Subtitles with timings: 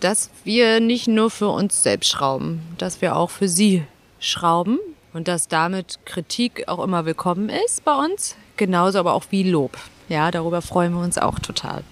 [0.00, 3.84] Dass wir nicht nur für uns selbst schrauben, dass wir auch für sie
[4.18, 4.78] schrauben
[5.12, 9.76] und dass damit Kritik auch immer willkommen ist bei uns, genauso aber auch wie Lob.
[10.08, 11.82] Ja, darüber freuen wir uns auch total.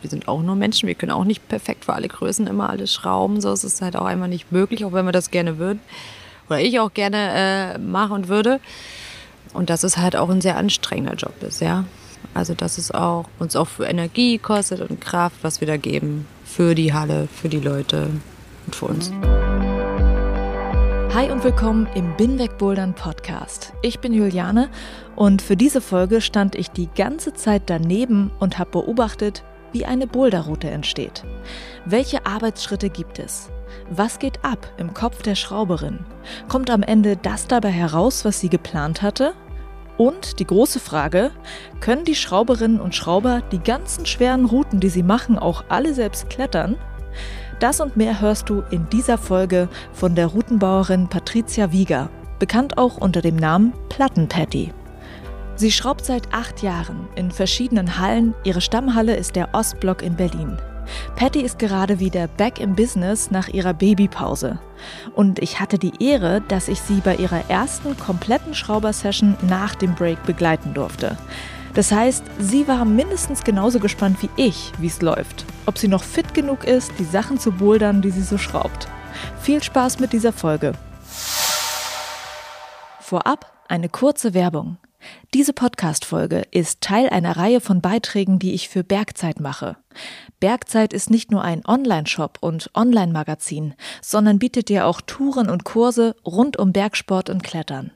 [0.00, 2.92] Wir sind auch nur Menschen, wir können auch nicht perfekt für alle Größen immer alles
[2.92, 5.80] schrauben, so ist es halt auch einmal nicht möglich, auch wenn wir das gerne würden
[6.50, 8.60] oder ich auch gerne äh, mache würde.
[9.52, 11.84] Und dass es halt auch ein sehr anstrengender Job ist, ja.
[12.34, 16.26] Also dass es auch uns auch für Energie kostet und Kraft, was wir da geben
[16.44, 18.08] für die Halle, für die Leute
[18.66, 19.12] und für uns.
[21.12, 23.72] Hi und willkommen im Binweg Bouldern Podcast.
[23.82, 24.70] Ich bin Juliane
[25.16, 29.42] und für diese Folge stand ich die ganze Zeit daneben und habe beobachtet,
[29.72, 31.24] wie eine Boulderroute entsteht.
[31.84, 33.50] Welche Arbeitsschritte gibt es?
[33.90, 36.00] Was geht ab im Kopf der Schrauberin?
[36.48, 39.34] Kommt am Ende das dabei heraus, was sie geplant hatte?
[40.00, 41.30] Und die große Frage,
[41.80, 46.30] können die Schrauberinnen und Schrauber die ganzen schweren Routen, die sie machen, auch alle selbst
[46.30, 46.76] klettern?
[47.58, 52.96] Das und mehr hörst du in dieser Folge von der Routenbauerin Patricia Wieger, bekannt auch
[52.96, 54.72] unter dem Namen Plattenpatty.
[55.56, 58.32] Sie schraubt seit acht Jahren in verschiedenen Hallen.
[58.42, 60.56] Ihre Stammhalle ist der Ostblock in Berlin.
[61.16, 64.58] Patty ist gerade wieder back im Business nach ihrer Babypause.
[65.14, 69.94] Und ich hatte die Ehre, dass ich sie bei ihrer ersten kompletten Schraubersession nach dem
[69.94, 71.16] Break begleiten durfte.
[71.74, 75.44] Das heißt, sie war mindestens genauso gespannt wie ich, wie es läuft.
[75.66, 78.88] Ob sie noch fit genug ist, die Sachen zu bouldern, die sie so schraubt.
[79.40, 80.72] Viel Spaß mit dieser Folge.
[83.00, 84.78] Vorab eine kurze Werbung.
[85.32, 89.76] Diese Podcast-Folge ist Teil einer Reihe von Beiträgen, die ich für Bergzeit mache.
[90.40, 96.16] Bergzeit ist nicht nur ein Online-Shop und Online-Magazin, sondern bietet dir auch Touren und Kurse
[96.26, 97.92] rund um Bergsport und Klettern.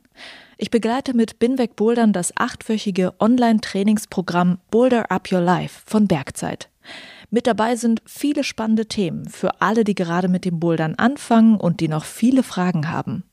[0.56, 6.70] Ich begleite mit Binweg Bouldern das achtwöchige Online-Trainingsprogramm Boulder Up Your Life von Bergzeit.
[7.30, 11.80] Mit dabei sind viele spannende Themen für alle, die gerade mit dem Bouldern anfangen und
[11.80, 13.24] die noch viele Fragen haben.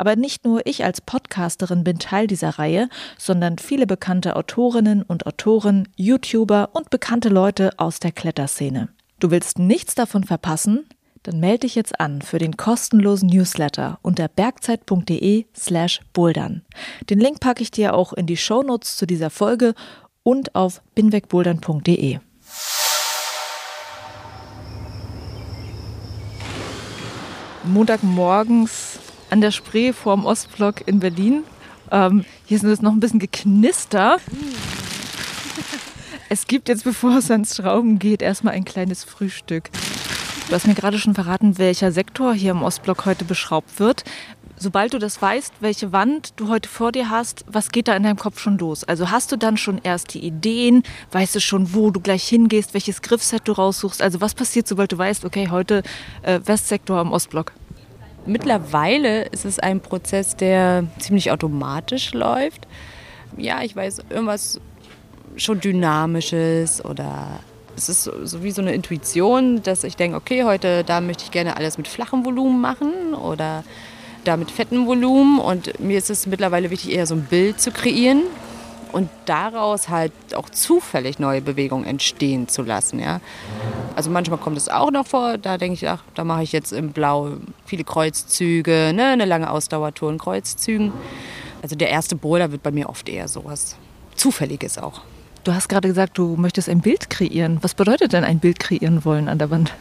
[0.00, 2.88] Aber nicht nur ich als Podcasterin bin Teil dieser Reihe,
[3.18, 8.88] sondern viele bekannte Autorinnen und Autoren, YouTuber und bekannte Leute aus der Kletterszene.
[9.18, 10.86] Du willst nichts davon verpassen?
[11.24, 16.62] Dann melde dich jetzt an für den kostenlosen Newsletter unter bergzeit.de slash bouldern.
[17.10, 19.74] Den Link packe ich dir auch in die Shownotes zu dieser Folge
[20.22, 22.20] und auf binwegbouldern.de.
[27.64, 28.89] Montagmorgens
[29.30, 31.44] an der Spree vorm Ostblock in Berlin.
[31.90, 34.18] Ähm, hier ist es noch ein bisschen geknister.
[36.28, 39.70] Es gibt jetzt, bevor es ans Schrauben geht, erstmal ein kleines Frühstück.
[40.48, 44.04] Du hast mir gerade schon verraten, welcher Sektor hier im Ostblock heute beschraubt wird.
[44.56, 48.02] Sobald du das weißt, welche Wand du heute vor dir hast, was geht da in
[48.02, 48.84] deinem Kopf schon los?
[48.84, 50.82] Also hast du dann schon erst die Ideen?
[51.12, 54.02] Weißt du schon, wo du gleich hingehst, welches Griffset du raussuchst?
[54.02, 55.82] Also was passiert, sobald du weißt, okay, heute
[56.22, 57.52] äh, Westsektor im Ostblock?
[58.26, 62.66] Mittlerweile ist es ein Prozess, der ziemlich automatisch läuft.
[63.36, 64.60] Ja, ich weiß irgendwas
[65.36, 67.40] schon Dynamisches oder
[67.76, 71.30] es ist so wie so eine Intuition, dass ich denke, okay, heute da möchte ich
[71.30, 73.64] gerne alles mit flachem Volumen machen oder
[74.24, 77.70] da mit fettem Volumen und mir ist es mittlerweile wichtig, eher so ein Bild zu
[77.70, 78.22] kreieren
[78.92, 82.98] und daraus halt auch zufällig neue Bewegungen entstehen zu lassen.
[82.98, 83.20] Ja.
[83.96, 86.72] Also manchmal kommt es auch noch vor, da denke ich, ach, da mache ich jetzt
[86.72, 87.32] im Blau
[87.64, 90.92] viele Kreuzzüge, ne, eine lange Ausdauertour in Kreuzzügen.
[91.62, 93.76] Also der erste Boulder wird bei mir oft eher sowas
[94.14, 95.02] Zufälliges auch.
[95.44, 97.58] Du hast gerade gesagt, du möchtest ein Bild kreieren.
[97.62, 99.72] Was bedeutet denn ein Bild kreieren wollen an der Wand?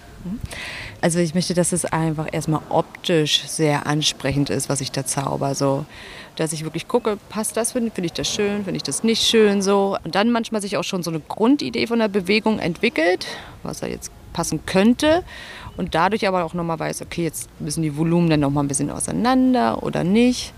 [1.01, 5.55] Also ich möchte, dass es einfach erstmal optisch sehr ansprechend ist, was ich da zauber.
[5.55, 5.85] So,
[6.35, 9.23] dass ich wirklich gucke, passt das, finde find ich das schön, finde ich das nicht
[9.23, 9.97] schön so.
[10.03, 13.27] Und dann manchmal sich auch schon so eine Grundidee von der Bewegung entwickelt,
[13.63, 15.23] was da jetzt passen könnte.
[15.77, 18.91] Und dadurch aber auch nochmal weiß, okay, jetzt müssen die Volumen dann nochmal ein bisschen
[18.91, 20.53] auseinander oder nicht.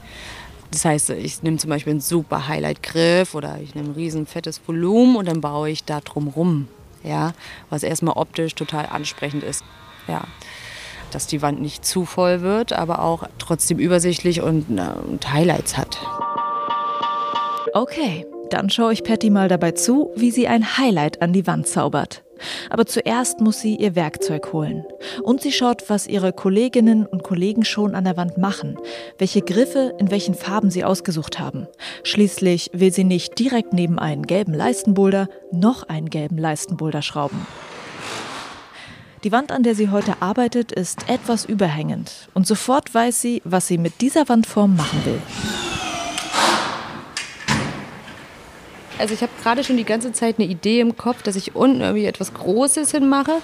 [0.71, 4.61] Das heißt, ich nehme zum Beispiel einen super Highlight-Griff oder ich nehme ein riesen fettes
[4.65, 6.67] Volumen und dann baue ich da drum rum.
[7.03, 7.33] Ja,
[7.69, 9.63] was erstmal optisch total ansprechend ist.
[10.07, 10.21] Ja
[11.13, 15.97] dass die Wand nicht zu voll wird, aber auch trotzdem übersichtlich und, und Highlights hat.
[17.73, 21.67] Okay, dann schaue ich Patty mal dabei zu, wie sie ein Highlight an die Wand
[21.67, 22.23] zaubert.
[22.69, 24.85] Aber zuerst muss sie ihr Werkzeug holen.
[25.23, 28.77] Und sie schaut, was ihre Kolleginnen und Kollegen schon an der Wand machen,
[29.17, 31.67] welche Griffe in welchen Farben sie ausgesucht haben.
[32.03, 37.45] Schließlich will sie nicht direkt neben einen gelben Leistenboulder noch einen gelben Leistenboulder schrauben.
[39.23, 42.29] Die Wand, an der sie heute arbeitet, ist etwas überhängend.
[42.33, 45.70] Und sofort weiß sie, was sie mit dieser Wandform machen will.
[48.97, 51.81] Also ich habe gerade schon die ganze Zeit eine Idee im Kopf, dass ich unten
[51.81, 53.41] irgendwie etwas Großes hinmache.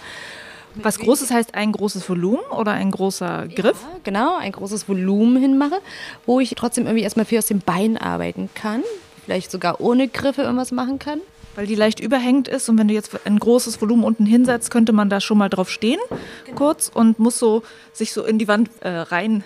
[0.75, 3.81] Was Großes heißt ein großes Volumen oder ein großer Griff?
[3.81, 5.79] Ja, genau, ein großes Volumen hinmache,
[6.25, 8.83] wo ich trotzdem irgendwie erstmal viel aus dem Bein arbeiten kann.
[9.25, 11.19] Vielleicht sogar ohne Griffe irgendwas machen kann.
[11.55, 14.93] Weil die leicht überhängt ist und wenn du jetzt ein großes Volumen unten hinsetzt, könnte
[14.93, 15.99] man da schon mal drauf stehen,
[16.45, 16.55] genau.
[16.55, 17.63] kurz, und muss so
[17.93, 19.43] sich so in die Wand äh, rein,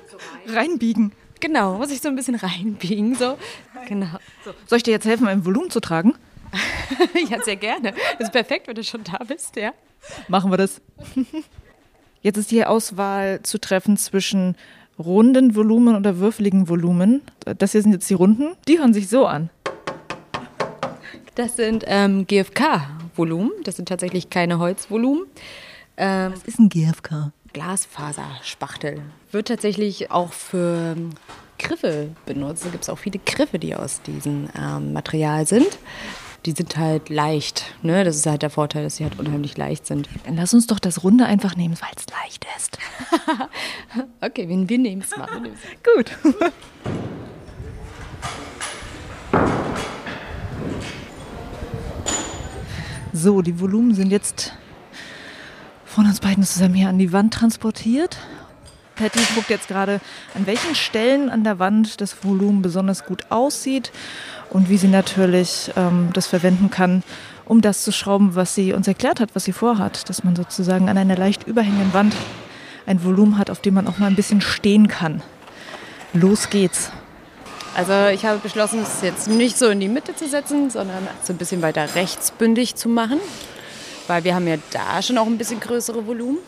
[0.46, 1.12] reinbiegen.
[1.44, 3.14] Genau, muss ich so ein bisschen reinbiegen.
[3.16, 3.36] So.
[3.86, 4.06] Genau.
[4.46, 4.52] So.
[4.66, 6.14] Soll ich dir jetzt helfen, ein Volumen zu tragen?
[7.28, 7.92] ja, sehr gerne.
[8.18, 9.72] Das ist perfekt, wenn du schon da bist, ja.
[10.28, 10.80] Machen wir das.
[12.22, 14.56] Jetzt ist die Auswahl zu treffen zwischen
[14.98, 17.20] runden Volumen oder würfeligen Volumen.
[17.58, 18.56] Das hier sind jetzt die runden.
[18.66, 19.50] Die hören sich so an.
[21.34, 23.50] Das sind ähm, GFK-Volumen.
[23.64, 25.26] Das sind tatsächlich keine Holzvolumen.
[25.98, 27.32] Ähm, Was ist ein GFK?
[27.54, 29.00] Glasfaserspachtel.
[29.30, 30.94] Wird tatsächlich auch für
[31.58, 32.66] Griffe benutzt.
[32.66, 35.78] Da gibt es auch viele Griffe, die aus diesem ähm, Material sind.
[36.44, 37.74] Die sind halt leicht.
[37.80, 38.04] Ne?
[38.04, 40.10] Das ist halt der Vorteil, dass sie halt unheimlich leicht sind.
[40.26, 42.78] Dann lass uns doch das Runde einfach nehmen, weil es leicht ist.
[44.20, 45.28] okay, wir, wir nehmen es mal.
[45.96, 46.12] Gut.
[53.16, 54.52] So, die Volumen sind jetzt
[55.94, 58.18] von uns beiden zusammen hier an die Wand transportiert.
[58.96, 60.00] Patty guckt jetzt gerade,
[60.34, 63.92] an welchen Stellen an der Wand das Volumen besonders gut aussieht
[64.50, 67.04] und wie sie natürlich ähm, das verwenden kann,
[67.44, 70.08] um das zu schrauben, was sie uns erklärt hat, was sie vorhat.
[70.08, 72.16] Dass man sozusagen an einer leicht überhängenden Wand
[72.86, 75.22] ein Volumen hat, auf dem man auch mal ein bisschen stehen kann.
[76.12, 76.90] Los geht's.
[77.76, 81.32] Also ich habe beschlossen, es jetzt nicht so in die Mitte zu setzen, sondern so
[81.32, 83.20] ein bisschen weiter rechtsbündig zu machen,
[84.06, 86.38] weil wir haben ja da schon auch ein bisschen größere Volumen.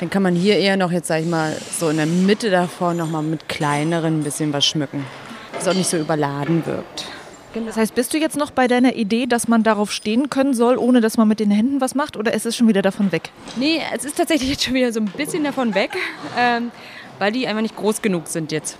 [0.00, 2.94] Dann kann man hier eher noch jetzt, sag ich mal, so in der Mitte davor
[2.94, 5.04] noch mal mit kleineren ein bisschen was schmücken,
[5.52, 7.06] dass es auch nicht so überladen wirkt.
[7.54, 7.66] Genau.
[7.66, 10.76] Das heißt, bist du jetzt noch bei deiner Idee, dass man darauf stehen können soll,
[10.76, 13.30] ohne dass man mit den Händen was macht, oder ist es schon wieder davon weg?
[13.56, 15.90] Nee, es ist tatsächlich jetzt schon wieder so ein bisschen davon weg,
[16.38, 16.70] ähm,
[17.18, 18.76] weil die einfach nicht groß genug sind jetzt.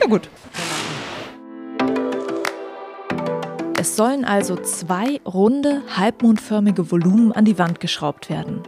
[0.00, 0.28] Ja gut.
[3.80, 8.60] Es sollen also zwei runde, halbmondförmige Volumen an die Wand geschraubt werden.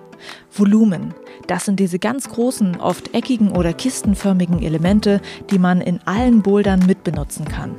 [0.50, 1.12] Volumen,
[1.46, 5.20] das sind diese ganz großen, oft eckigen oder kistenförmigen Elemente,
[5.50, 7.74] die man in allen Bouldern mitbenutzen kann.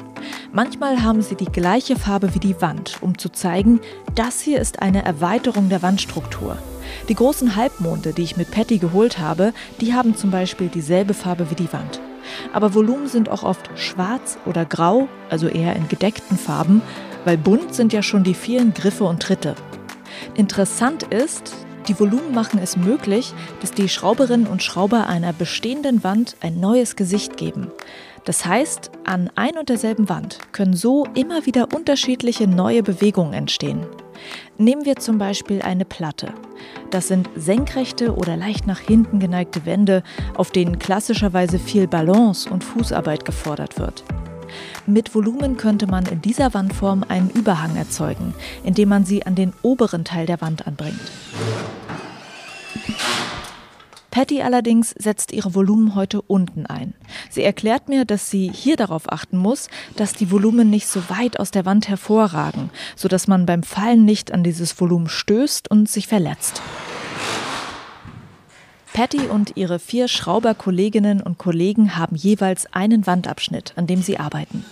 [0.52, 3.82] Manchmal haben sie die gleiche Farbe wie die Wand, um zu zeigen,
[4.14, 6.60] das hier ist eine Erweiterung der Wandstruktur.
[7.10, 11.50] Die großen Halbmonde, die ich mit Patty geholt habe, die haben zum Beispiel dieselbe Farbe
[11.50, 12.00] wie die Wand.
[12.54, 16.84] Aber Volumen sind auch oft schwarz oder grau, also eher in gedeckten Farben,
[17.25, 19.56] weil bunt sind ja schon die vielen Griffe und Tritte.
[20.36, 21.54] Interessant ist,
[21.88, 26.96] die Volumen machen es möglich, dass die Schrauberinnen und Schrauber einer bestehenden Wand ein neues
[26.96, 27.72] Gesicht geben.
[28.25, 33.86] Das heißt, an ein und derselben Wand können so immer wieder unterschiedliche neue Bewegungen entstehen.
[34.58, 36.34] Nehmen wir zum Beispiel eine Platte.
[36.90, 40.04] Das sind senkrechte oder leicht nach hinten geneigte Wände,
[40.36, 44.06] auf denen klassischerweise viel Balance und Fußarbeit gefordert wird.
[44.86, 48.34] Mit Volumen könnte man in dieser Wandform einen Überhang erzeugen,
[48.66, 51.00] indem man sie an den oberen Teil der Wand anbringt.
[54.12, 56.94] Patty allerdings setzt ihre Volumen heute unten ein.
[57.30, 61.40] Sie erklärt mir, dass sie hier darauf achten muss, dass die Volumen nicht so weit
[61.40, 66.08] aus der Wand hervorragen, sodass man beim Fallen nicht an dieses Volumen stößt und sich
[66.08, 66.62] verletzt.
[68.94, 74.64] Patty und ihre vier Schrauberkolleginnen und Kollegen haben jeweils einen Wandabschnitt, an dem sie arbeiten.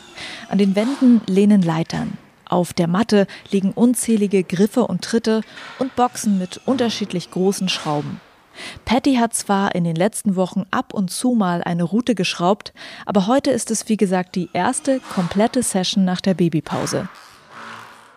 [0.48, 2.20] An den Wänden lehnen Leitern.
[2.46, 5.42] Auf der Matte liegen unzählige Griffe und Tritte
[5.80, 8.22] und Boxen mit unterschiedlich großen Schrauben.
[8.86, 12.74] Patty hat zwar in den letzten Wochen ab und zu mal eine Route geschraubt,
[13.08, 17.10] aber heute ist es wie gesagt die erste komplette Session nach der Babypause.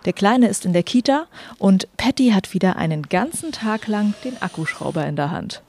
[0.04, 4.42] Der Kleine ist in der Kita und Patty hat wieder einen ganzen Tag lang den
[4.42, 5.62] Akkuschrauber in der Hand.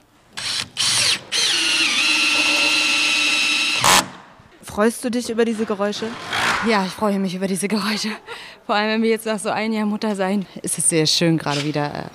[4.62, 6.06] Freust du dich über diese Geräusche?
[6.68, 8.10] Ja, ich freue mich über diese Geräusche.
[8.66, 11.38] Vor allem, wenn wir jetzt nach so ein Jahr Mutter sein, ist es sehr schön
[11.38, 12.10] gerade wieder.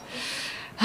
[0.80, 0.84] Äh,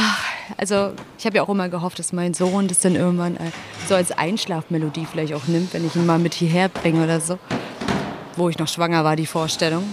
[0.57, 3.51] also ich habe ja auch immer gehofft, dass mein Sohn das dann irgendwann äh,
[3.89, 7.39] so als Einschlafmelodie vielleicht auch nimmt, wenn ich ihn mal mit hierher bringe oder so.
[8.37, 9.85] Wo ich noch schwanger war, die Vorstellung.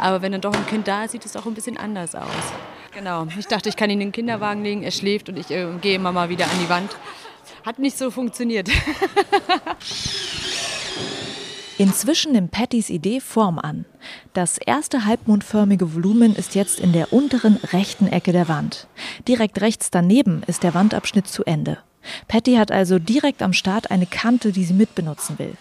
[0.00, 2.26] Aber wenn dann doch ein Kind da ist, sieht es auch ein bisschen anders aus.
[2.92, 3.26] Genau.
[3.38, 5.94] Ich dachte, ich kann ihn in den Kinderwagen legen, er schläft und ich äh, gehe
[5.94, 6.90] immer mal wieder an die Wand.
[7.64, 8.68] Hat nicht so funktioniert.
[11.78, 13.86] Inzwischen nimmt Pattys Idee Form an.
[14.34, 18.86] Das erste halbmondförmige Volumen ist jetzt in der unteren rechten Ecke der Wand.
[19.26, 21.78] Direkt rechts daneben ist der Wandabschnitt zu Ende.
[22.28, 25.54] Patty hat also direkt am Start eine Kante, die sie mitbenutzen will.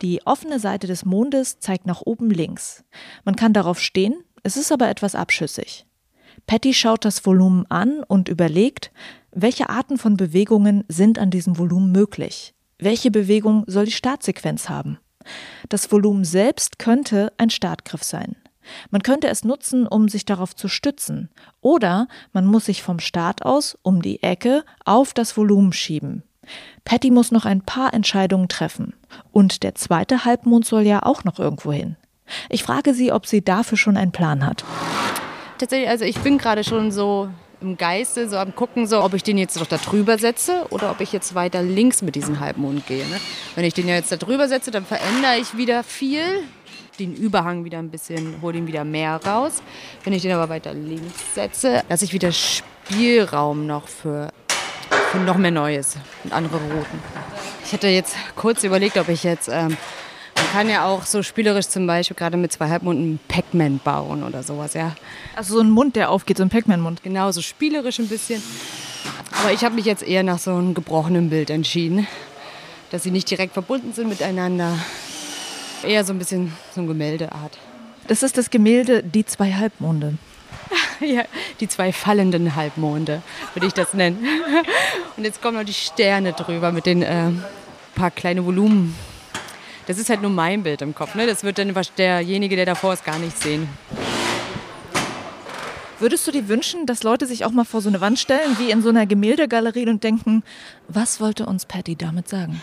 [0.00, 2.84] Die offene Seite des Mondes zeigt nach oben links.
[3.24, 5.84] Man kann darauf stehen, es ist aber etwas abschüssig.
[6.48, 8.90] Patty schaut das Volumen an und überlegt,
[9.32, 12.54] welche Arten von Bewegungen sind an diesem Volumen möglich?
[12.78, 14.98] Welche Bewegung soll die Startsequenz haben?
[15.68, 18.34] Das Volumen selbst könnte ein Startgriff sein.
[18.90, 21.28] Man könnte es nutzen, um sich darauf zu stützen,
[21.60, 26.22] oder man muss sich vom Start aus um die Ecke auf das Volumen schieben.
[26.84, 28.94] Patty muss noch ein paar Entscheidungen treffen.
[29.32, 31.96] Und der zweite Halbmond soll ja auch noch irgendwo hin.
[32.48, 34.64] Ich frage sie, ob sie dafür schon einen Plan hat.
[35.58, 37.28] Tatsächlich, also ich bin gerade schon so
[37.60, 40.92] im Geiste, so am gucken, so, ob ich den jetzt noch da drüber setze oder
[40.92, 43.04] ob ich jetzt weiter links mit diesem Halbmond gehe.
[43.08, 43.20] Ne?
[43.56, 46.22] Wenn ich den jetzt da drüber setze, dann verändere ich wieder viel,
[47.00, 49.62] den Überhang wieder ein bisschen, hole ihn wieder mehr raus.
[50.04, 54.28] Wenn ich den aber weiter links setze, lasse ich wieder Spielraum noch für,
[55.10, 57.00] für noch mehr Neues und andere Routen.
[57.64, 59.76] Ich hätte jetzt kurz überlegt, ob ich jetzt ähm,
[60.38, 64.42] man kann ja auch so spielerisch zum Beispiel gerade mit zwei Halbmunden Pac-Man bauen oder
[64.42, 64.94] sowas, ja.
[65.36, 67.02] Also so ein Mund, der aufgeht, so ein Pac-Man-Mund.
[67.02, 68.42] Genau, so spielerisch ein bisschen.
[69.40, 72.06] Aber ich habe mich jetzt eher nach so einem gebrochenen Bild entschieden.
[72.90, 74.78] Dass sie nicht direkt verbunden sind miteinander.
[75.82, 77.58] Eher so ein bisschen so eine Gemäldeart.
[78.06, 80.14] Das ist das Gemälde Die zwei Halbmonde.
[81.00, 81.24] ja,
[81.60, 83.22] die zwei fallenden Halbmonde,
[83.54, 84.26] würde ich das nennen.
[85.16, 87.30] Und jetzt kommen noch die Sterne drüber mit den äh,
[87.94, 88.94] paar kleine Volumen
[89.88, 91.14] das ist halt nur mein Bild im Kopf.
[91.14, 91.26] Ne?
[91.26, 93.66] Das wird dann derjenige, der davor ist, gar nicht sehen.
[95.98, 98.70] Würdest du dir wünschen, dass Leute sich auch mal vor so eine Wand stellen, wie
[98.70, 100.44] in so einer Gemäldegalerie und denken,
[100.86, 102.60] was wollte uns Patty damit sagen?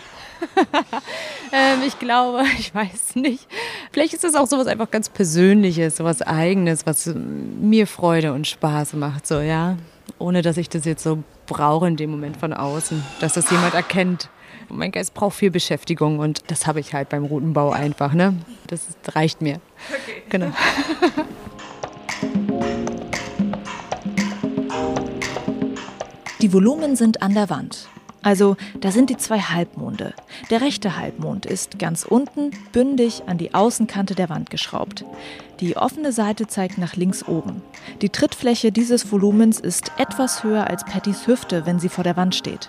[1.52, 3.46] ähm, ich glaube, ich weiß nicht.
[3.92, 8.92] Vielleicht ist das auch sowas einfach ganz Persönliches, sowas Eigenes, was mir Freude und Spaß
[8.94, 9.76] macht, so ja.
[10.18, 13.74] Ohne dass ich das jetzt so brauche in dem Moment von außen, dass das jemand
[13.74, 14.30] erkennt.
[14.68, 18.12] Mein Geist braucht viel Beschäftigung und das habe ich halt beim Routenbau einfach.
[18.12, 18.34] Ne?
[18.66, 19.60] Das reicht mir.
[19.90, 20.22] Okay.
[20.28, 20.52] Genau.
[26.42, 27.88] Die Volumen sind an der Wand.
[28.22, 30.12] Also, da sind die zwei Halbmonde.
[30.50, 35.04] Der rechte Halbmond ist ganz unten bündig an die Außenkante der Wand geschraubt.
[35.60, 37.62] Die offene Seite zeigt nach links oben.
[38.02, 42.34] Die Trittfläche dieses Volumens ist etwas höher als Pattys Hüfte, wenn sie vor der Wand
[42.34, 42.68] steht.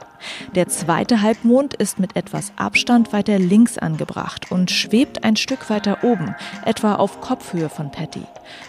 [0.56, 6.04] Der zweite Halbmond ist mit etwas Abstand weiter links angebracht und schwebt ein Stück weiter
[6.04, 8.24] oben, etwa auf Kopfhöhe von Patty.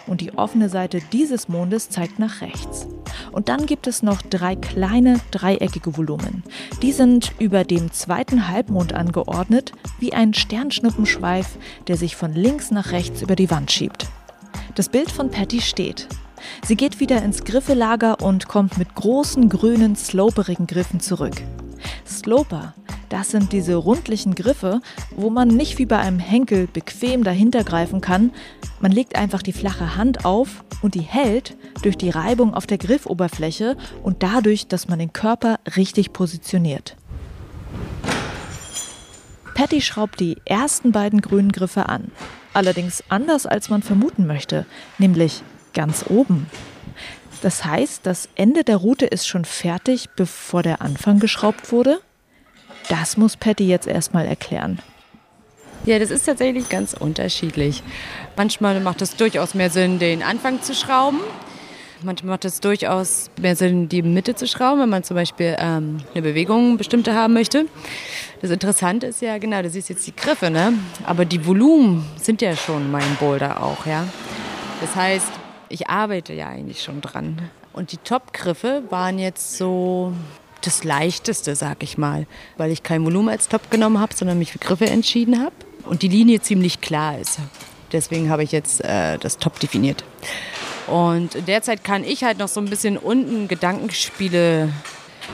[0.05, 2.87] Und die offene Seite dieses Mondes zeigt nach rechts.
[3.31, 6.43] Und dann gibt es noch drei kleine dreieckige Volumen.
[6.81, 11.57] Die sind über dem zweiten Halbmond angeordnet, wie ein Sternschnuppenschweif,
[11.87, 14.08] der sich von links nach rechts über die Wand schiebt.
[14.75, 16.07] Das Bild von Patty steht.
[16.65, 21.35] Sie geht wieder ins Griffelager und kommt mit großen grünen, sloperigen Griffen zurück.
[22.05, 22.73] Sloper,
[23.09, 24.81] das sind diese rundlichen Griffe,
[25.15, 28.31] wo man nicht wie bei einem Henkel bequem dahinter greifen kann.
[28.79, 32.77] Man legt einfach die flache Hand auf und die hält durch die Reibung auf der
[32.77, 36.95] Griffoberfläche und dadurch, dass man den Körper richtig positioniert.
[39.55, 42.11] Patty schraubt die ersten beiden grünen Griffe an.
[42.59, 44.65] Allerdings anders, als man vermuten möchte,
[44.97, 46.47] nämlich ganz oben.
[47.41, 52.01] Das heißt, das Ende der Route ist schon fertig, bevor der Anfang geschraubt wurde?
[52.89, 54.79] Das muss Patty jetzt erstmal erklären.
[55.85, 57.81] Ja, das ist tatsächlich ganz unterschiedlich.
[58.35, 61.21] Manchmal macht es durchaus mehr Sinn, den Anfang zu schrauben.
[62.01, 65.97] Manchmal macht es durchaus mehr Sinn, die Mitte zu schrauben, wenn man zum Beispiel ähm,
[66.13, 67.65] eine Bewegung bestimmte haben möchte.
[68.41, 70.73] Das Interessante ist ja, genau, du siehst jetzt die Griffe, ne?
[71.05, 73.85] aber die Volumen sind ja schon mein Boulder auch.
[73.85, 74.05] ja.
[74.79, 75.27] Das heißt,
[75.67, 77.41] ich arbeite ja eigentlich schon dran.
[77.73, 80.13] Und die Top-Griffe waren jetzt so
[80.61, 82.27] das Leichteste, sag ich mal,
[82.57, 86.01] weil ich kein Volumen als Top genommen habe, sondern mich für Griffe entschieden habe und
[86.01, 87.39] die Linie ziemlich klar ist.
[87.91, 90.03] Deswegen habe ich jetzt äh, das Top definiert.
[90.89, 94.69] Und derzeit kann ich halt noch so ein bisschen unten Gedankenspiele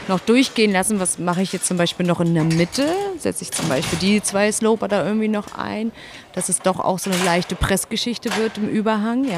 [0.07, 0.99] noch durchgehen lassen.
[0.99, 2.93] Was mache ich jetzt zum Beispiel noch in der Mitte?
[3.17, 5.91] Setze ich zum Beispiel die zwei Sloper da irgendwie noch ein,
[6.33, 9.37] dass es doch auch so eine leichte Pressgeschichte wird im Überhang, ja.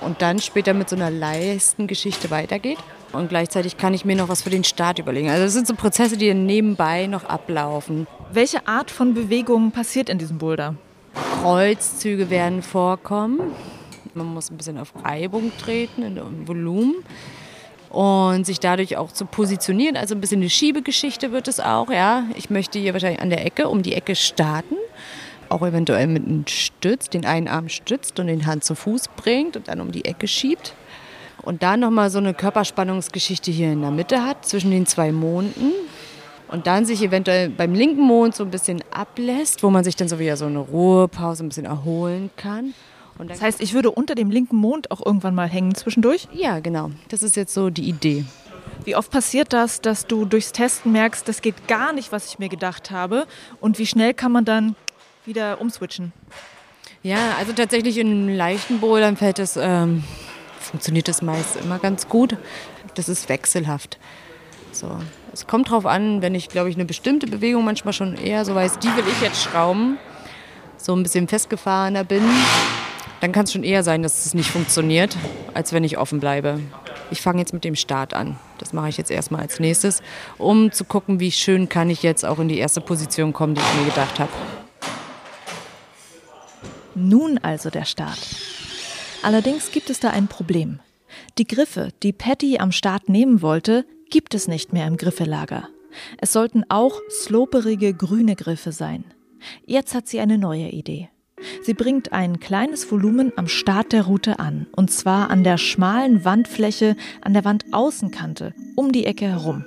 [0.00, 2.78] Und dann später mit so einer Leistengeschichte weitergeht.
[3.12, 5.30] Und gleichzeitig kann ich mir noch was für den Start überlegen.
[5.30, 8.06] Also das sind so Prozesse, die nebenbei noch ablaufen.
[8.32, 10.74] Welche Art von Bewegung passiert in diesem Boulder?
[11.40, 13.52] Kreuzzüge werden vorkommen
[14.18, 16.96] man muss ein bisschen auf Reibung treten, in Volumen
[17.90, 19.96] und sich dadurch auch zu positionieren.
[19.96, 22.24] Also ein bisschen eine Schiebegeschichte wird es auch, ja.
[22.36, 24.76] Ich möchte hier wahrscheinlich an der Ecke, um die Ecke starten.
[25.48, 29.56] Auch eventuell mit einem Stütz, den einen Arm stützt und den Hand zu Fuß bringt
[29.56, 30.74] und dann um die Ecke schiebt.
[31.42, 35.72] Und dann nochmal so eine Körperspannungsgeschichte hier in der Mitte hat, zwischen den zwei Monden.
[36.48, 40.08] Und dann sich eventuell beim linken Mond so ein bisschen ablässt, wo man sich dann
[40.08, 42.74] so wieder so eine Ruhepause ein bisschen erholen kann.
[43.26, 46.28] Das heißt, ich würde unter dem linken Mond auch irgendwann mal hängen zwischendurch?
[46.32, 46.90] Ja, genau.
[47.08, 48.24] Das ist jetzt so die Idee.
[48.84, 52.38] Wie oft passiert das, dass du durchs Testen merkst, das geht gar nicht, was ich
[52.38, 53.26] mir gedacht habe?
[53.60, 54.76] Und wie schnell kann man dann
[55.24, 56.12] wieder umswitchen?
[57.02, 60.04] Ja, also tatsächlich in leichten Bouldern fällt es, ähm,
[60.60, 62.36] funktioniert das meist immer ganz gut.
[62.94, 63.98] Das ist wechselhaft.
[64.72, 64.90] So.
[65.32, 68.54] Es kommt drauf an, wenn ich, glaube ich, eine bestimmte Bewegung manchmal schon eher so
[68.54, 69.98] weiß, die will ich jetzt schrauben,
[70.76, 72.22] so ein bisschen festgefahrener bin,
[73.20, 75.16] dann kann es schon eher sein, dass es nicht funktioniert,
[75.54, 76.60] als wenn ich offen bleibe.
[77.10, 78.36] Ich fange jetzt mit dem Start an.
[78.58, 80.02] Das mache ich jetzt erstmal als nächstes,
[80.36, 83.60] um zu gucken, wie schön kann ich jetzt auch in die erste Position kommen, die
[83.60, 84.32] ich mir gedacht habe.
[86.94, 88.18] Nun also der Start.
[89.22, 90.80] Allerdings gibt es da ein Problem.
[91.38, 95.68] Die Griffe, die Patty am Start nehmen wollte, gibt es nicht mehr im Griffelager.
[96.18, 99.04] Es sollten auch sloperige grüne Griffe sein.
[99.64, 101.08] Jetzt hat sie eine neue Idee.
[101.62, 106.24] Sie bringt ein kleines Volumen am Start der Route an, und zwar an der schmalen
[106.24, 109.64] Wandfläche an der Wandaußenkante, um die Ecke herum.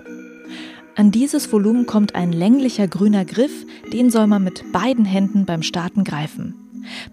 [0.95, 5.63] An dieses Volumen kommt ein länglicher grüner Griff, den soll man mit beiden Händen beim
[5.63, 6.55] Starten greifen.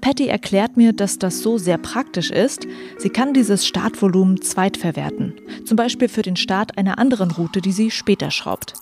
[0.01, 2.67] Patty erklärt mir, dass das so sehr praktisch ist.
[2.99, 5.35] Sie kann dieses Startvolumen zweitverwerten,
[5.65, 8.75] zum Beispiel für den Start einer anderen Route, die sie später schraubt.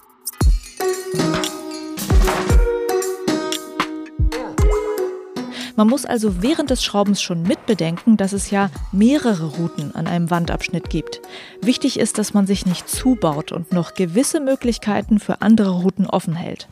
[5.76, 10.30] Man muss also während des Schraubens schon mitbedenken, dass es ja mehrere Routen an einem
[10.30, 11.20] Wandabschnitt gibt.
[11.60, 16.34] Wichtig ist, dass man sich nicht zubaut und noch gewisse Möglichkeiten für andere Routen offen
[16.34, 16.66] hält.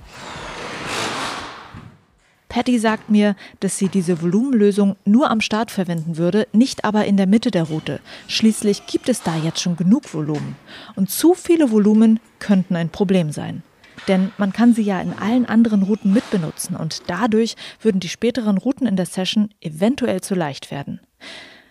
[2.48, 7.16] Patty sagt mir, dass sie diese Volumenlösung nur am Start verwenden würde, nicht aber in
[7.16, 8.00] der Mitte der Route.
[8.28, 10.56] Schließlich gibt es da jetzt schon genug Volumen.
[10.94, 13.64] Und zu viele Volumen könnten ein Problem sein.
[14.08, 18.58] Denn man kann sie ja in allen anderen Routen mitbenutzen und dadurch würden die späteren
[18.58, 21.00] Routen in der Session eventuell zu leicht werden.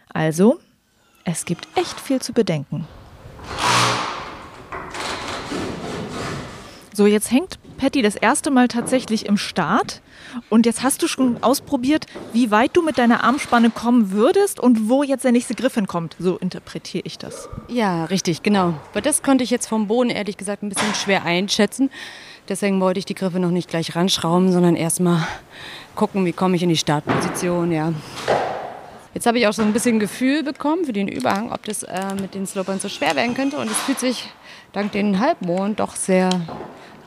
[0.09, 0.59] Also,
[1.25, 2.87] es gibt echt viel zu bedenken.
[6.95, 10.01] So, jetzt hängt Patty das erste Mal tatsächlich im Start.
[10.49, 14.89] Und jetzt hast du schon ausprobiert, wie weit du mit deiner Armspanne kommen würdest und
[14.89, 16.15] wo jetzt der nächste Griff hinkommt.
[16.19, 17.49] So interpretiere ich das.
[17.67, 18.75] Ja, richtig, genau.
[18.91, 21.89] Aber das konnte ich jetzt vom Boden ehrlich gesagt ein bisschen schwer einschätzen.
[22.47, 25.27] Deswegen wollte ich die Griffe noch nicht gleich ranschrauben, sondern erstmal
[25.95, 27.93] gucken, wie komme ich in die Startposition, ja.
[29.13, 32.15] Jetzt habe ich auch so ein bisschen Gefühl bekommen für den Überhang, ob das äh,
[32.19, 33.57] mit den Slopern so schwer werden könnte.
[33.57, 34.29] Und es fühlt sich
[34.73, 36.29] dank den Halbmond doch sehr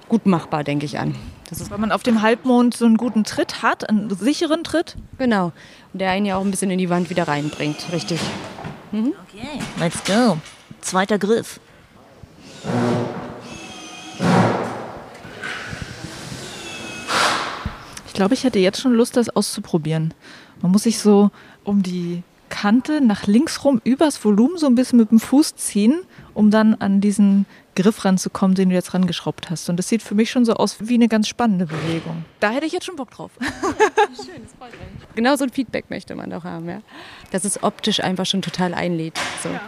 [0.08, 1.14] gut machbar, denke ich an.
[1.48, 4.96] Das ist, weil man auf dem Halbmond so einen guten Tritt hat, einen sicheren Tritt.
[5.18, 5.52] Genau.
[5.92, 7.86] Und der einen ja auch ein bisschen in die Wand wieder reinbringt.
[7.92, 8.20] Richtig.
[8.90, 9.12] Mhm.
[9.28, 10.38] Okay, let's go.
[10.80, 11.60] Zweiter Griff.
[18.06, 20.14] Ich glaube, ich hätte jetzt schon Lust, das auszuprobieren.
[20.62, 21.30] Man muss sich so
[21.64, 26.00] um die Kante nach links rum übers Volumen so ein bisschen mit dem Fuß ziehen,
[26.32, 27.44] um dann an diesen
[27.76, 29.68] Griff ranzukommen, den du jetzt rangeschraubt hast.
[29.68, 32.24] Und das sieht für mich schon so aus wie eine ganz spannende Bewegung.
[32.40, 33.30] Da hätte ich jetzt schon Bock drauf.
[33.40, 35.14] Schön, das freut mich.
[35.14, 36.80] Genau so ein Feedback möchte man doch haben, ja.
[37.30, 39.18] Dass es optisch einfach schon total einlädt.
[39.42, 39.50] So.
[39.50, 39.60] Ja.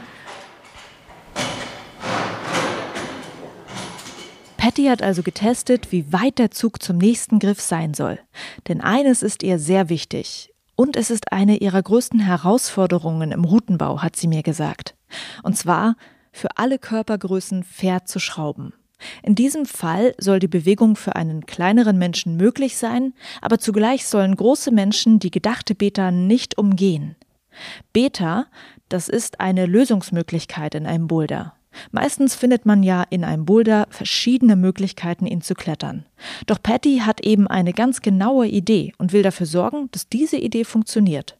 [4.57, 8.19] Patty hat also getestet, wie weit der Zug zum nächsten Griff sein soll.
[8.67, 10.53] Denn eines ist ihr sehr wichtig.
[10.75, 14.95] Und es ist eine ihrer größten Herausforderungen im Routenbau, hat sie mir gesagt.
[15.43, 15.97] Und zwar,
[16.33, 18.73] für alle Körpergrößen fair zu schrauben.
[19.23, 24.35] In diesem Fall soll die Bewegung für einen kleineren Menschen möglich sein, aber zugleich sollen
[24.35, 27.15] große Menschen die gedachte Beta nicht umgehen.
[27.93, 28.47] Beta,
[28.89, 31.55] das ist eine Lösungsmöglichkeit in einem Boulder.
[31.91, 36.07] Meistens findet man ja in einem Boulder verschiedene Möglichkeiten, ihn zu klettern.
[36.47, 40.65] Doch Patty hat eben eine ganz genaue Idee und will dafür sorgen, dass diese Idee
[40.65, 41.37] funktioniert.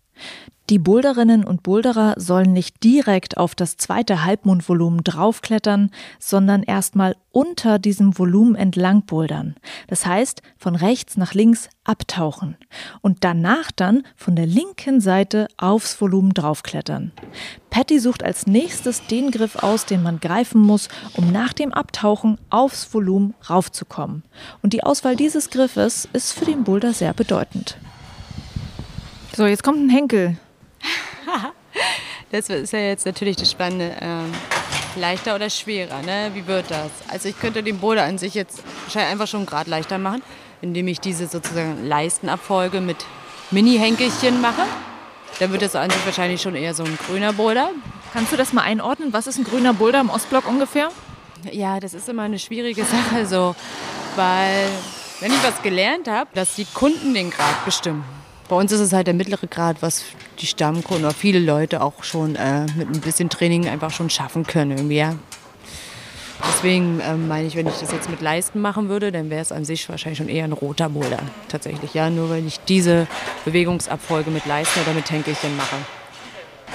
[0.71, 7.79] Die Boulderinnen und Boulderer sollen nicht direkt auf das zweite Halbmondvolumen draufklettern, sondern erstmal unter
[7.79, 9.55] diesem Volumen entlang bouldern.
[9.87, 12.59] Das heißt, von rechts nach links abtauchen
[13.01, 17.13] und danach dann von der linken Seite aufs Volumen draufklettern.
[17.71, 22.37] Patty sucht als nächstes den Griff aus, den man greifen muss, um nach dem Abtauchen
[22.51, 24.23] aufs Volumen raufzukommen.
[24.61, 27.79] Und die Auswahl dieses Griffes ist für den Boulder sehr bedeutend.
[29.39, 30.37] So, jetzt kommt ein Henkel.
[32.33, 33.95] Das ist ja jetzt natürlich das Spannende.
[34.01, 34.33] Ähm,
[34.97, 36.33] leichter oder schwerer, ne?
[36.35, 36.91] Wie wird das?
[37.07, 40.23] Also ich könnte den Boulder an sich jetzt wahrscheinlich einfach schon gerade leichter machen,
[40.61, 42.97] indem ich diese sozusagen Leistenabfolge mit
[43.53, 44.63] Mini-Henkelchen mache.
[45.39, 47.71] Dann wird das an sich wahrscheinlich schon eher so ein grüner Boulder.
[48.13, 49.13] Kannst du das mal einordnen?
[49.13, 50.89] Was ist ein grüner Boulder im Ostblock ungefähr?
[51.53, 53.55] Ja, das ist immer eine schwierige Sache so,
[54.17, 54.67] weil
[55.21, 58.18] wenn ich was gelernt habe, dass die Kunden den Grad bestimmen.
[58.49, 60.05] Bei uns ist es halt der mittlere Grad, was
[60.39, 64.47] die Stammkunden oder viele Leute auch schon äh, mit ein bisschen Training einfach schon schaffen
[64.47, 64.71] können.
[64.73, 65.15] Irgendwie, ja.
[66.49, 69.53] Deswegen äh, meine ich, wenn ich das jetzt mit Leisten machen würde, dann wäre es
[69.53, 71.19] an sich wahrscheinlich schon eher ein roter Boulder.
[71.49, 72.09] Tatsächlich, ja.
[72.09, 73.07] Nur wenn ich diese
[73.45, 75.77] Bewegungsabfolge mit Leisten oder mit Henkelchen mache.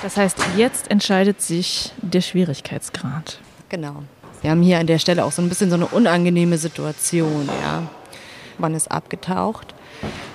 [0.03, 3.39] Das heißt, jetzt entscheidet sich der Schwierigkeitsgrad.
[3.69, 4.03] Genau.
[4.41, 7.83] Wir haben hier an der Stelle auch so ein bisschen so eine unangenehme Situation, ja.
[8.59, 9.73] Man ist abgetaucht,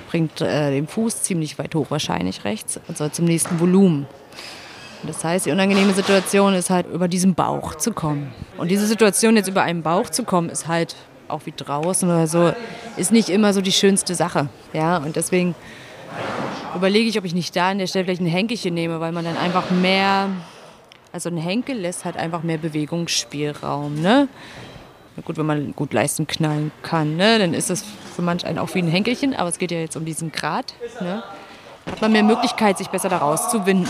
[0.08, 4.06] bringt äh, den Fuß ziemlich weit hoch, wahrscheinlich rechts, soll zum nächsten Volumen.
[5.04, 8.32] Das heißt, die unangenehme Situation ist halt, über diesen Bauch zu kommen.
[8.56, 10.96] Und diese Situation, jetzt über einen Bauch zu kommen, ist halt
[11.28, 12.52] auch wie draußen oder so,
[12.96, 14.48] ist nicht immer so die schönste Sache.
[14.72, 15.54] Ja, und deswegen
[16.74, 19.24] überlege ich, ob ich nicht da an der Stelle vielleicht ein Henkelchen nehme, weil man
[19.24, 20.30] dann einfach mehr,
[21.12, 24.00] also ein Henkel lässt halt einfach mehr Bewegungsspielraum.
[24.00, 24.28] Ne?
[25.24, 27.84] gut, wenn man gut Leisten knallen kann, ne, dann ist das
[28.18, 30.74] für manch einen auch wie ein Henkelchen, aber es geht ja jetzt um diesen Grad.
[31.00, 31.22] Ne,
[31.86, 33.86] hat man mehr Möglichkeit, sich besser daraus zu winden.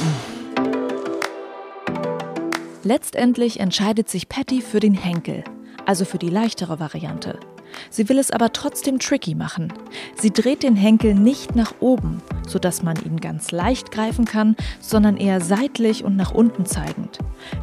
[2.83, 5.45] Letztendlich entscheidet sich Patty für den Henkel,
[5.87, 7.41] also für die leichtere Variante.
[7.89, 9.73] Sie will es aber trotzdem tricky machen.
[10.17, 15.17] Sie dreht den Henkel nicht nach oben, sodass man ihn ganz leicht greifen kann, sondern
[15.17, 17.19] eher seitlich und nach unten zeigend.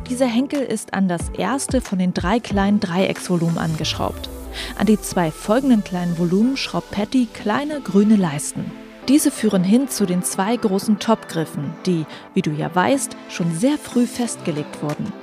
[0.09, 4.29] Dieser Henkel ist an das erste von den drei kleinen Dreiecksvolumen angeschraubt.
[4.77, 8.71] An die zwei folgenden kleinen Volumen schraubt Patty kleine grüne Leisten.
[9.07, 13.77] Diese führen hin zu den zwei großen Topgriffen, die, wie du ja weißt, schon sehr
[13.77, 15.13] früh festgelegt wurden.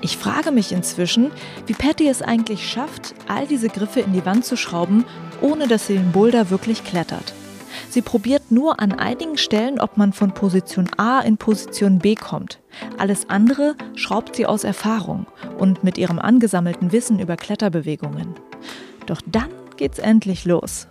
[0.00, 1.30] Ich frage mich inzwischen,
[1.66, 5.04] wie Patty es eigentlich schafft, all diese Griffe in die Wand zu schrauben,
[5.42, 7.34] ohne dass sie den Boulder wirklich klettert.
[7.90, 12.60] Sie probiert nur an einigen Stellen, ob man von Position A in Position B kommt.
[12.96, 15.26] Alles andere schraubt sie aus Erfahrung
[15.58, 18.34] und mit ihrem angesammelten Wissen über Kletterbewegungen.
[19.06, 20.86] Doch dann geht's endlich los.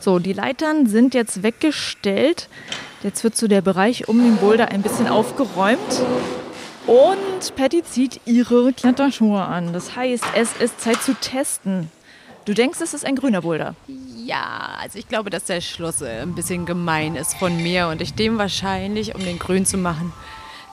[0.00, 2.48] So, die Leitern sind jetzt weggestellt.
[3.02, 5.80] Jetzt wird so der Bereich um den Boulder ein bisschen aufgeräumt.
[6.86, 9.72] Und Patty zieht ihre Kletterschuhe an.
[9.72, 11.90] Das heißt, es ist Zeit zu testen.
[12.44, 13.74] Du denkst, es ist ein grüner Boulder?
[14.14, 18.14] Ja, also ich glaube, dass der Schluss ein bisschen gemein ist von mir und ich
[18.14, 20.12] dem wahrscheinlich, um den grün zu machen,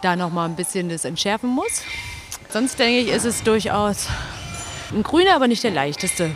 [0.04, 1.82] da noch mal ein bisschen das entschärfen muss.
[2.54, 4.08] Sonst denke ich, ist es durchaus
[4.94, 6.30] ein grüner, aber nicht der leichteste.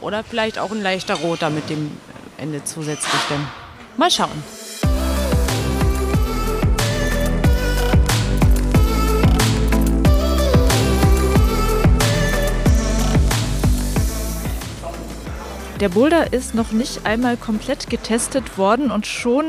[0.00, 1.92] Oder vielleicht auch ein leichter roter mit dem
[2.38, 3.22] Ende zusätzlich.
[3.28, 3.46] Dann.
[3.96, 4.42] Mal schauen.
[15.78, 19.44] Der Boulder ist noch nicht einmal komplett getestet worden und schon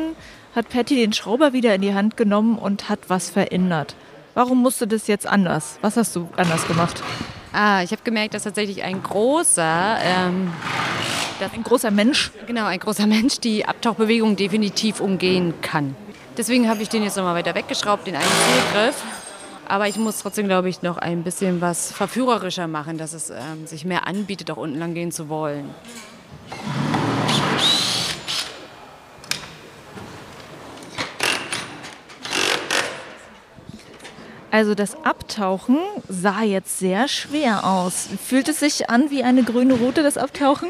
[0.54, 3.95] hat Patty den Schrauber wieder in die Hand genommen und hat was verändert.
[4.34, 5.80] Warum musste das jetzt anders?
[5.82, 7.02] Was hast du anders gemacht?
[7.52, 10.52] Ah, ich habe gemerkt, dass tatsächlich ein großer, ähm,
[11.42, 15.96] ein großer Mensch, genau, ein großer Mensch die Abtauchbewegung definitiv umgehen kann.
[16.38, 19.04] Deswegen habe ich den jetzt nochmal weiter weggeschraubt, den einen Zielgriff.
[19.68, 23.68] Aber ich muss trotzdem, glaube ich, noch ein bisschen was verführerischer machen, dass es ähm,
[23.68, 25.70] sich mehr anbietet, auch unten lang gehen zu wollen.
[34.52, 38.10] Also das Abtauchen sah jetzt sehr schwer aus.
[38.26, 40.70] Fühlt es sich an wie eine grüne Route, das Abtauchen?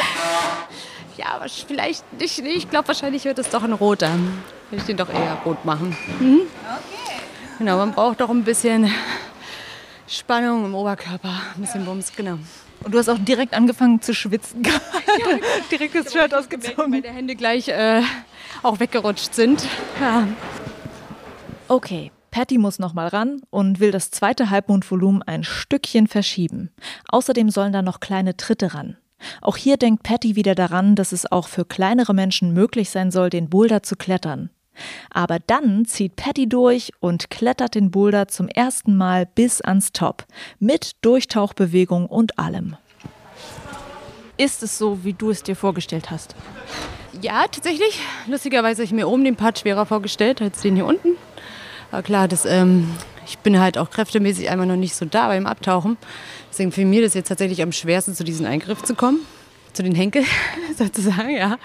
[1.18, 2.38] ja, aber vielleicht nicht.
[2.38, 4.10] Ich glaube, wahrscheinlich wird es doch ein roter.
[4.70, 5.96] Will ich den doch eher rot machen.
[6.20, 6.40] Mhm.
[6.64, 7.20] Okay.
[7.58, 8.90] Genau, man braucht doch ein bisschen
[10.06, 12.38] Spannung im Oberkörper, ein bisschen Bums, genau.
[12.82, 14.62] Und du hast auch direkt angefangen zu schwitzen.
[15.18, 15.38] Ja,
[15.70, 16.92] direkt das Shirt ausgezogen.
[16.92, 18.00] Weil die Hände gleich äh,
[18.62, 19.66] auch weggerutscht sind.
[20.00, 20.28] Ja.
[21.66, 26.70] Okay, Patty muss nochmal ran und will das zweite Halbmondvolumen ein Stückchen verschieben.
[27.08, 28.96] Außerdem sollen da noch kleine Tritte ran.
[29.42, 33.30] Auch hier denkt Patty wieder daran, dass es auch für kleinere Menschen möglich sein soll,
[33.30, 34.50] den Boulder zu klettern.
[35.10, 40.24] Aber dann zieht Patty durch und klettert den Boulder zum ersten Mal bis ans Top.
[40.58, 42.76] Mit Durchtauchbewegung und allem.
[44.36, 46.34] Ist es so, wie du es dir vorgestellt hast?
[47.20, 48.00] Ja, tatsächlich.
[48.26, 51.16] Lustigerweise habe ich mir oben den Part schwerer vorgestellt als den hier unten.
[51.90, 52.88] Aber klar, das, ähm,
[53.26, 55.96] ich bin halt auch kräftemäßig einmal noch nicht so da beim Abtauchen.
[56.50, 59.20] Deswegen für mir das jetzt tatsächlich am schwersten, zu diesem Eingriff zu kommen.
[59.72, 60.24] Zu den Henkel
[60.78, 61.58] sozusagen, ja.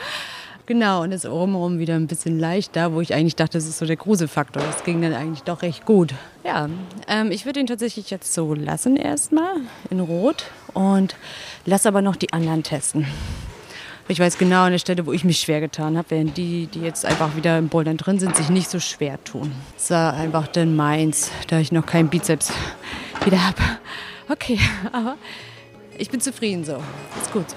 [0.67, 3.85] Genau, und ist obenrum wieder ein bisschen leichter, wo ich eigentlich dachte, das ist so
[3.85, 4.63] der Gruselfaktor.
[4.63, 6.13] Das ging dann eigentlich doch recht gut.
[6.43, 6.67] Ja,
[7.07, 9.57] ähm, ich würde ihn tatsächlich jetzt so lassen erstmal
[9.91, 11.15] in Rot und
[11.65, 13.05] lasse aber noch die anderen testen.
[14.07, 16.81] Ich weiß genau an der Stelle, wo ich mich schwer getan habe, während die, die
[16.81, 19.51] jetzt einfach wieder im Bouldern drin sind, sich nicht so schwer tun.
[19.73, 22.53] Das war einfach dann meins, da ich noch keinen Bizeps
[23.23, 23.61] wieder habe.
[24.29, 24.59] Okay,
[24.91, 25.15] aber
[25.97, 26.83] ich bin zufrieden so.
[27.19, 27.47] Ist gut.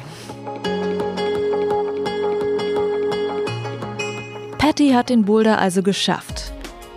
[4.57, 6.53] Patty hat den Boulder also geschafft.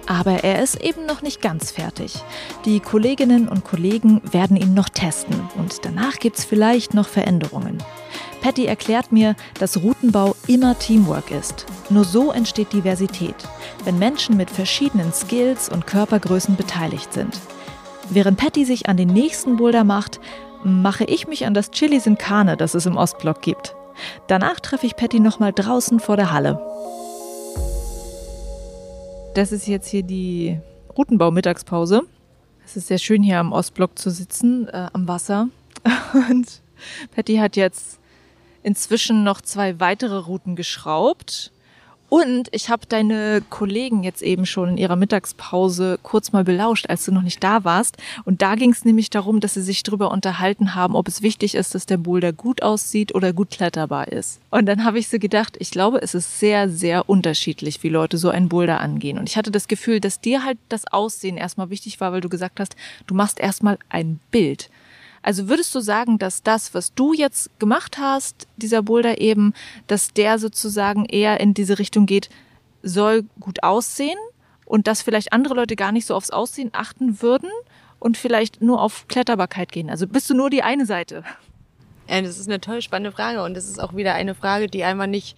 [0.07, 2.15] Aber er ist eben noch nicht ganz fertig.
[2.63, 7.77] Die Kolleginnen und Kollegen werden ihn noch testen und danach gibt es vielleicht noch Veränderungen.
[8.41, 11.67] Patty erklärt mir, dass Routenbau immer Teamwork ist.
[11.89, 13.35] Nur so entsteht Diversität,
[13.85, 17.39] wenn Menschen mit verschiedenen Skills und Körpergrößen beteiligt sind.
[18.09, 20.19] Während Patty sich an den nächsten Boulder macht,
[20.63, 23.75] mache ich mich an das Chilis in Carne, das es im Ostblock gibt.
[24.27, 26.59] Danach treffe ich Patty nochmal draußen vor der Halle.
[29.35, 30.59] Das ist jetzt hier die
[30.97, 32.01] Routenbau-Mittagspause.
[32.65, 35.47] Es ist sehr schön hier am Ostblock zu sitzen, äh, am Wasser.
[36.29, 36.61] Und
[37.15, 38.00] Patty hat jetzt
[38.63, 41.51] inzwischen noch zwei weitere Routen geschraubt.
[42.11, 47.05] Und ich habe deine Kollegen jetzt eben schon in ihrer Mittagspause kurz mal belauscht, als
[47.05, 47.95] du noch nicht da warst.
[48.25, 51.55] Und da ging es nämlich darum, dass sie sich darüber unterhalten haben, ob es wichtig
[51.55, 54.41] ist, dass der Boulder gut aussieht oder gut kletterbar ist.
[54.49, 58.17] Und dann habe ich so gedacht, ich glaube, es ist sehr, sehr unterschiedlich, wie Leute
[58.17, 59.17] so einen Boulder angehen.
[59.17, 62.27] Und ich hatte das Gefühl, dass dir halt das Aussehen erstmal wichtig war, weil du
[62.27, 62.75] gesagt hast,
[63.07, 64.69] du machst erstmal ein Bild.
[65.21, 69.53] Also würdest du sagen, dass das, was du jetzt gemacht hast, dieser Boulder eben,
[69.87, 72.29] dass der sozusagen eher in diese Richtung geht,
[72.83, 74.17] soll gut aussehen
[74.65, 77.49] und dass vielleicht andere Leute gar nicht so aufs Aussehen achten würden
[77.99, 79.89] und vielleicht nur auf Kletterbarkeit gehen?
[79.89, 81.23] Also bist du nur die eine Seite?
[82.09, 84.83] Ja, das ist eine toll spannende Frage und das ist auch wieder eine Frage, die
[84.83, 85.37] einmal nicht,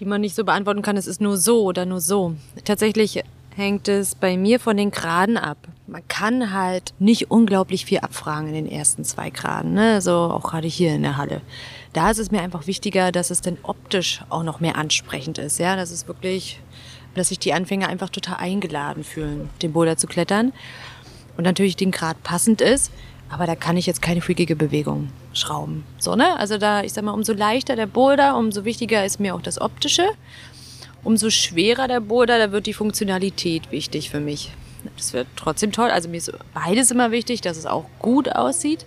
[0.00, 0.96] die man nicht so beantworten kann.
[0.96, 2.34] Es ist nur so oder nur so.
[2.64, 3.22] Tatsächlich
[3.56, 5.56] hängt es bei mir von den Graden ab.
[5.86, 10.02] Man kann halt nicht unglaublich viel abfragen in den ersten zwei Graden, ne?
[10.02, 11.40] so auch gerade hier in der Halle.
[11.94, 15.58] Da ist es mir einfach wichtiger, dass es dann optisch auch noch mehr ansprechend ist,
[15.58, 16.60] ja, das ist wirklich,
[17.14, 20.52] dass sich die Anfänger einfach total eingeladen fühlen, den Boulder zu klettern
[21.38, 22.92] und natürlich den Grad passend ist,
[23.30, 26.38] aber da kann ich jetzt keine freakige Bewegung schrauben, so ne?
[26.38, 29.58] Also da, ich sag mal, umso leichter der Boulder, umso wichtiger ist mir auch das
[29.58, 30.06] optische
[31.06, 34.50] Umso schwerer der Boulder, da wird die Funktionalität wichtig für mich.
[34.96, 35.88] Das wird trotzdem toll.
[35.88, 38.86] Also mir ist beides immer wichtig, dass es auch gut aussieht.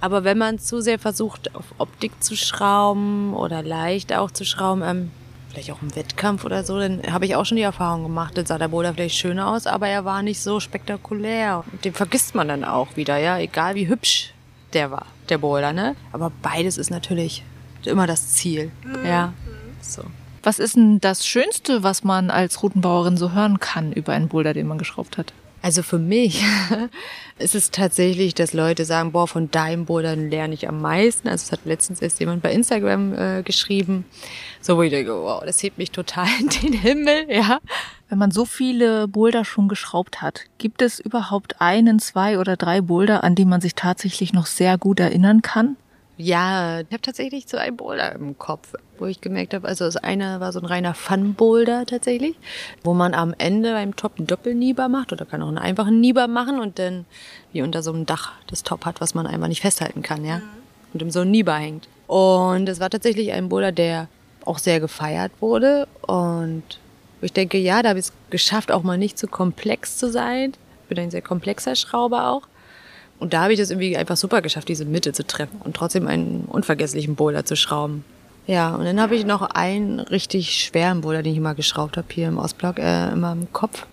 [0.00, 4.82] Aber wenn man zu sehr versucht, auf Optik zu schrauben oder leicht auch zu schrauben,
[4.86, 5.10] ähm,
[5.50, 8.46] vielleicht auch im Wettkampf oder so, dann habe ich auch schon die Erfahrung gemacht, dann
[8.46, 11.64] sah der Boulder vielleicht schöner aus, aber er war nicht so spektakulär.
[11.82, 14.32] Den vergisst man dann auch wieder, ja, egal wie hübsch
[14.72, 15.96] der war, der Boulder, ne?
[16.12, 17.42] Aber beides ist natürlich
[17.84, 19.04] immer das Ziel, mhm.
[19.04, 19.32] ja.
[19.80, 20.04] So.
[20.44, 24.52] Was ist denn das Schönste, was man als Routenbauerin so hören kann über einen Boulder,
[24.52, 25.32] den man geschraubt hat?
[25.62, 26.44] Also für mich
[27.38, 31.26] ist es tatsächlich, dass Leute sagen, boah, von deinem Boulder lerne ich am meisten.
[31.28, 34.04] Also es hat letztens erst jemand bei Instagram äh, geschrieben,
[34.60, 37.60] so wo ich denke, wow, das hebt mich total in den Himmel, ja.
[38.10, 42.82] Wenn man so viele Boulder schon geschraubt hat, gibt es überhaupt einen, zwei oder drei
[42.82, 45.78] Boulder, an die man sich tatsächlich noch sehr gut erinnern kann?
[46.16, 49.96] Ja, ich habe tatsächlich so einen Boulder im Kopf, wo ich gemerkt habe, also das
[49.96, 52.36] eine war so ein reiner Fun-Boulder tatsächlich,
[52.84, 56.28] wo man am Ende beim Top einen Doppelnieber macht oder kann auch einen einfachen Nieber
[56.28, 57.04] machen und dann
[57.52, 60.40] wie unter so einem Dach das Top hat, was man einfach nicht festhalten kann, ja,
[60.92, 61.88] und in so einem Nieber hängt.
[62.06, 64.06] Und es war tatsächlich ein Boulder, der
[64.44, 66.62] auch sehr gefeiert wurde und
[67.22, 70.52] ich denke, ja, da habe ich es geschafft, auch mal nicht zu komplex zu sein.
[70.82, 72.42] Ich bin ein sehr komplexer Schrauber auch.
[73.24, 76.08] Und da habe ich es irgendwie einfach super geschafft, diese Mitte zu treffen und trotzdem
[76.08, 78.04] einen unvergesslichen Boulder zu schrauben.
[78.46, 82.06] Ja, und dann habe ich noch einen richtig schweren Boulder, den ich mal geschraubt habe
[82.10, 83.86] hier im Ostblock, äh, immer im Kopf,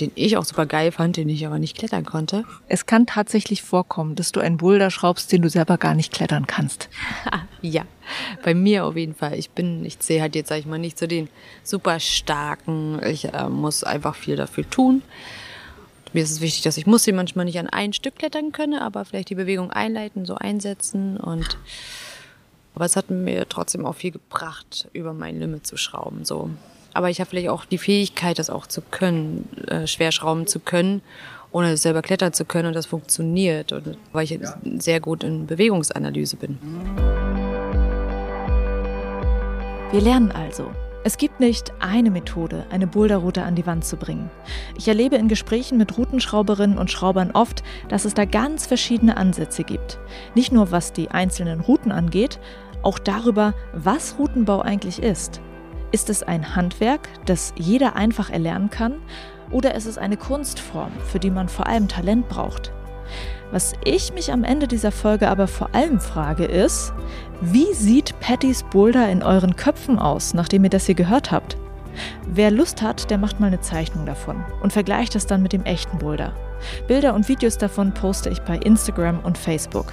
[0.00, 2.44] den ich auch super geil fand, den ich aber nicht klettern konnte.
[2.68, 6.46] Es kann tatsächlich vorkommen, dass du einen Boulder schraubst, den du selber gar nicht klettern
[6.46, 6.88] kannst.
[7.60, 7.82] ja,
[8.42, 9.34] bei mir auf jeden Fall.
[9.34, 11.28] Ich bin, ich sehe halt jetzt, sag ich mal, nicht so den
[11.64, 12.98] super starken.
[13.04, 15.02] Ich äh, muss einfach viel dafür tun.
[16.12, 18.80] Mir ist es wichtig, dass ich muss sie manchmal nicht an ein Stück klettern können,
[18.80, 21.56] aber vielleicht die Bewegung einleiten, so einsetzen und
[22.74, 26.50] aber es hat mir trotzdem auch viel gebracht, über mein Limit zu schrauben, so.
[26.92, 30.60] Aber ich habe vielleicht auch die Fähigkeit, das auch zu können, äh, schwer schrauben zu
[30.60, 31.02] können,
[31.52, 34.38] ohne selber klettern zu können und das funktioniert, und, weil ich
[34.78, 36.58] sehr gut in Bewegungsanalyse bin.
[39.90, 40.70] Wir lernen also,
[41.02, 44.30] es gibt nicht eine Methode, eine Boulderroute an die Wand zu bringen.
[44.76, 49.64] Ich erlebe in Gesprächen mit Routenschrauberinnen und Schraubern oft, dass es da ganz verschiedene Ansätze
[49.64, 49.98] gibt.
[50.34, 52.38] Nicht nur was die einzelnen Routen angeht,
[52.82, 55.42] Auch darüber, was Routenbau eigentlich ist.
[55.92, 58.94] Ist es ein Handwerk, das jeder einfach erlernen kann?
[59.50, 62.72] Oder ist es eine Kunstform, für die man vor allem Talent braucht?
[63.52, 66.92] Was ich mich am Ende dieser Folge aber vor allem frage ist,
[67.40, 71.56] wie sieht Pattys Boulder in euren Köpfen aus, nachdem ihr das hier gehört habt?
[72.26, 75.64] Wer Lust hat, der macht mal eine Zeichnung davon und vergleicht es dann mit dem
[75.64, 76.32] echten Boulder.
[76.86, 79.92] Bilder und Videos davon poste ich bei Instagram und Facebook.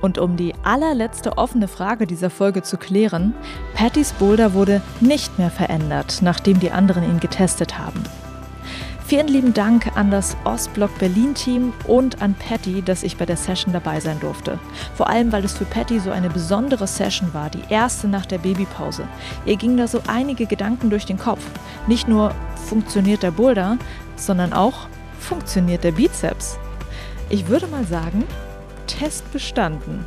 [0.00, 3.34] Und um die allerletzte offene Frage dieser Folge zu klären,
[3.74, 8.02] Pattys Boulder wurde nicht mehr verändert, nachdem die anderen ihn getestet haben.
[9.12, 13.36] Vielen lieben Dank an das Ostblock Berlin Team und an Patty, dass ich bei der
[13.36, 14.58] Session dabei sein durfte.
[14.94, 18.38] Vor allem, weil es für Patty so eine besondere Session war, die erste nach der
[18.38, 19.06] Babypause.
[19.44, 21.44] Ihr gingen da so einige Gedanken durch den Kopf.
[21.86, 22.34] Nicht nur
[22.70, 23.76] funktioniert der Boulder,
[24.16, 24.86] sondern auch
[25.20, 26.56] funktioniert der Bizeps.
[27.28, 28.24] Ich würde mal sagen,
[28.86, 30.06] Test bestanden.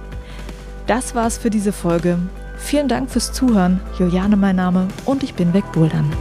[0.87, 2.17] Das war's für diese Folge.
[2.57, 3.81] Vielen Dank fürs Zuhören.
[3.99, 6.11] Juliane mein Name und ich bin weg Bouldern.